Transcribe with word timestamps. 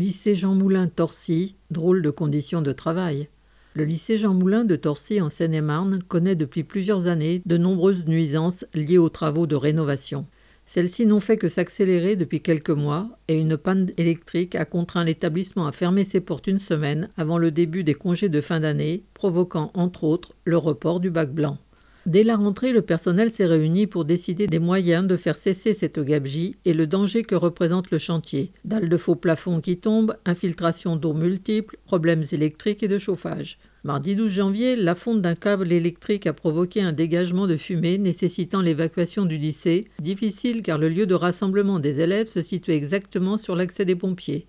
Lycée 0.00 0.34
Jean 0.34 0.54
Moulin 0.54 0.86
Torcy, 0.86 1.56
drôle 1.70 2.00
de 2.00 2.08
conditions 2.08 2.62
de 2.62 2.72
travail. 2.72 3.28
Le 3.74 3.84
lycée 3.84 4.16
Jean 4.16 4.32
Moulin 4.32 4.64
de 4.64 4.74
Torcy 4.74 5.20
en 5.20 5.28
Seine-et-Marne 5.28 6.02
connaît 6.08 6.36
depuis 6.36 6.64
plusieurs 6.64 7.06
années 7.06 7.42
de 7.44 7.58
nombreuses 7.58 8.06
nuisances 8.06 8.64
liées 8.72 8.96
aux 8.96 9.10
travaux 9.10 9.46
de 9.46 9.56
rénovation. 9.56 10.24
Celles-ci 10.64 11.04
n'ont 11.04 11.20
fait 11.20 11.36
que 11.36 11.48
s'accélérer 11.48 12.16
depuis 12.16 12.40
quelques 12.40 12.70
mois 12.70 13.10
et 13.28 13.36
une 13.38 13.58
panne 13.58 13.90
électrique 13.98 14.54
a 14.54 14.64
contraint 14.64 15.04
l'établissement 15.04 15.66
à 15.66 15.72
fermer 15.72 16.04
ses 16.04 16.22
portes 16.22 16.46
une 16.46 16.58
semaine 16.58 17.10
avant 17.18 17.36
le 17.36 17.50
début 17.50 17.84
des 17.84 17.92
congés 17.92 18.30
de 18.30 18.40
fin 18.40 18.60
d'année, 18.60 19.04
provoquant 19.12 19.70
entre 19.74 20.04
autres 20.04 20.32
le 20.46 20.56
report 20.56 21.00
du 21.00 21.10
bac 21.10 21.30
blanc. 21.30 21.58
Dès 22.06 22.22
la 22.22 22.36
rentrée, 22.36 22.72
le 22.72 22.80
personnel 22.80 23.30
s'est 23.30 23.46
réuni 23.46 23.86
pour 23.86 24.06
décider 24.06 24.46
des 24.46 24.58
moyens 24.58 25.06
de 25.06 25.16
faire 25.16 25.36
cesser 25.36 25.74
cette 25.74 26.00
gabegie 26.00 26.56
et 26.64 26.72
le 26.72 26.86
danger 26.86 27.24
que 27.24 27.34
représente 27.34 27.90
le 27.90 27.98
chantier. 27.98 28.52
Dalles 28.64 28.88
de 28.88 28.96
faux 28.96 29.16
plafond 29.16 29.60
qui 29.60 29.76
tombent, 29.76 30.16
infiltration 30.24 30.96
d'eau 30.96 31.12
multiples, 31.12 31.76
problèmes 31.84 32.24
électriques 32.32 32.82
et 32.82 32.88
de 32.88 32.96
chauffage. 32.96 33.58
Mardi 33.84 34.16
12 34.16 34.30
janvier, 34.30 34.76
la 34.76 34.94
fonte 34.94 35.20
d'un 35.20 35.34
câble 35.34 35.72
électrique 35.72 36.26
a 36.26 36.32
provoqué 36.32 36.80
un 36.80 36.92
dégagement 36.92 37.46
de 37.46 37.58
fumée 37.58 37.98
nécessitant 37.98 38.62
l'évacuation 38.62 39.26
du 39.26 39.36
lycée, 39.36 39.84
difficile 40.00 40.62
car 40.62 40.78
le 40.78 40.88
lieu 40.88 41.06
de 41.06 41.14
rassemblement 41.14 41.78
des 41.80 42.00
élèves 42.00 42.28
se 42.28 42.40
situait 42.40 42.76
exactement 42.76 43.36
sur 43.36 43.56
l'accès 43.56 43.84
des 43.84 43.96
pompiers. 43.96 44.46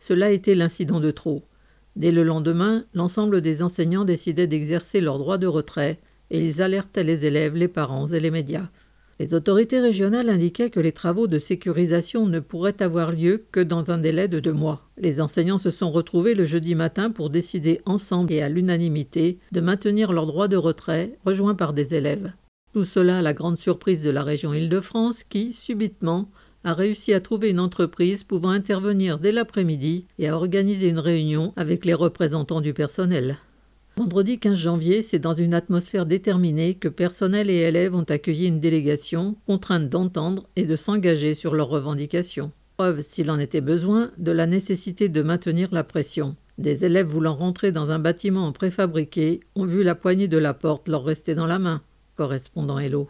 Cela 0.00 0.32
était 0.32 0.56
l'incident 0.56 0.98
de 0.98 1.12
trop. 1.12 1.44
Dès 1.94 2.12
le 2.12 2.24
lendemain, 2.24 2.84
l'ensemble 2.94 3.40
des 3.40 3.62
enseignants 3.62 4.04
décidaient 4.04 4.46
d'exercer 4.46 5.00
leur 5.00 5.18
droit 5.18 5.38
de 5.38 5.46
retrait 5.46 5.98
et 6.30 6.44
ils 6.44 6.62
alertaient 6.62 7.04
les 7.04 7.26
élèves, 7.26 7.56
les 7.56 7.68
parents 7.68 8.06
et 8.06 8.20
les 8.20 8.30
médias. 8.30 8.68
Les 9.20 9.34
autorités 9.34 9.80
régionales 9.80 10.30
indiquaient 10.30 10.70
que 10.70 10.80
les 10.80 10.92
travaux 10.92 11.26
de 11.26 11.38
sécurisation 11.38 12.24
ne 12.24 12.40
pourraient 12.40 12.80
avoir 12.80 13.12
lieu 13.12 13.44
que 13.52 13.60
dans 13.60 13.90
un 13.90 13.98
délai 13.98 14.28
de 14.28 14.40
deux 14.40 14.54
mois. 14.54 14.88
Les 14.96 15.20
enseignants 15.20 15.58
se 15.58 15.70
sont 15.70 15.90
retrouvés 15.90 16.34
le 16.34 16.46
jeudi 16.46 16.74
matin 16.74 17.10
pour 17.10 17.28
décider 17.28 17.82
ensemble 17.84 18.32
et 18.32 18.40
à 18.40 18.48
l'unanimité 18.48 19.38
de 19.52 19.60
maintenir 19.60 20.14
leur 20.14 20.24
droit 20.24 20.48
de 20.48 20.56
retrait, 20.56 21.18
rejoints 21.26 21.54
par 21.54 21.74
des 21.74 21.94
élèves. 21.94 22.32
Tout 22.72 22.86
cela 22.86 23.18
à 23.18 23.22
la 23.22 23.34
grande 23.34 23.58
surprise 23.58 24.02
de 24.02 24.10
la 24.10 24.22
région 24.22 24.54
Île-de-France 24.54 25.24
qui, 25.24 25.52
subitement, 25.52 26.30
a 26.64 26.72
réussi 26.72 27.12
à 27.12 27.20
trouver 27.20 27.50
une 27.50 27.60
entreprise 27.60 28.24
pouvant 28.24 28.50
intervenir 28.50 29.18
dès 29.18 29.32
l'après-midi 29.32 30.06
et 30.18 30.28
à 30.28 30.36
organiser 30.36 30.88
une 30.88 30.98
réunion 30.98 31.52
avec 31.56 31.84
les 31.84 31.94
représentants 31.94 32.62
du 32.62 32.72
personnel. 32.72 33.36
Vendredi 34.00 34.38
15 34.38 34.56
janvier, 34.56 35.02
c'est 35.02 35.18
dans 35.18 35.34
une 35.34 35.52
atmosphère 35.52 36.06
déterminée 36.06 36.72
que 36.72 36.88
personnel 36.88 37.50
et 37.50 37.56
élèves 37.56 37.94
ont 37.94 38.06
accueilli 38.08 38.46
une 38.46 38.58
délégation 38.58 39.36
contrainte 39.46 39.90
d'entendre 39.90 40.48
et 40.56 40.64
de 40.64 40.74
s'engager 40.74 41.34
sur 41.34 41.54
leurs 41.54 41.68
revendications. 41.68 42.50
Preuve, 42.78 43.02
s'il 43.02 43.30
en 43.30 43.38
était 43.38 43.60
besoin, 43.60 44.10
de 44.16 44.32
la 44.32 44.46
nécessité 44.46 45.10
de 45.10 45.20
maintenir 45.20 45.68
la 45.70 45.84
pression. 45.84 46.34
Des 46.56 46.86
élèves 46.86 47.08
voulant 47.08 47.34
rentrer 47.34 47.72
dans 47.72 47.90
un 47.90 47.98
bâtiment 47.98 48.50
préfabriqué 48.52 49.40
ont 49.54 49.66
vu 49.66 49.82
la 49.82 49.94
poignée 49.94 50.28
de 50.28 50.38
la 50.38 50.54
porte 50.54 50.88
leur 50.88 51.04
rester 51.04 51.34
dans 51.34 51.46
la 51.46 51.58
main. 51.58 51.82
Correspondant 52.16 52.78
Hello. 52.78 52.98